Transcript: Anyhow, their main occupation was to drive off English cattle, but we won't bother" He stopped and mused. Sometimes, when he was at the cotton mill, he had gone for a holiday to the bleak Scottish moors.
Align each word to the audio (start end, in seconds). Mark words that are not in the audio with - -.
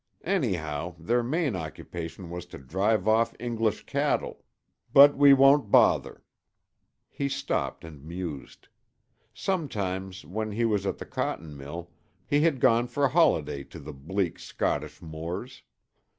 Anyhow, 0.25 0.95
their 0.97 1.21
main 1.21 1.55
occupation 1.55 2.31
was 2.31 2.47
to 2.47 2.57
drive 2.57 3.07
off 3.07 3.35
English 3.39 3.83
cattle, 3.85 4.43
but 4.91 5.15
we 5.15 5.31
won't 5.31 5.69
bother" 5.69 6.23
He 7.07 7.29
stopped 7.29 7.83
and 7.85 8.03
mused. 8.03 8.67
Sometimes, 9.31 10.25
when 10.25 10.53
he 10.53 10.65
was 10.65 10.87
at 10.87 10.97
the 10.97 11.05
cotton 11.05 11.55
mill, 11.55 11.91
he 12.25 12.41
had 12.41 12.59
gone 12.59 12.87
for 12.87 13.05
a 13.05 13.09
holiday 13.09 13.63
to 13.65 13.77
the 13.77 13.93
bleak 13.93 14.39
Scottish 14.39 15.03
moors. 15.03 15.61